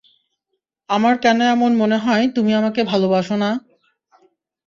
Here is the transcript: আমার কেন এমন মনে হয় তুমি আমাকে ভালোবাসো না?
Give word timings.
আমার 0.89 1.15
কেন 1.17 1.39
এমন 1.47 1.71
মনে 1.75 1.97
হয় 1.97 2.25
তুমি 2.35 2.51
আমাকে 2.53 2.81
ভালোবাসো 2.83 3.35
না? 3.35 3.49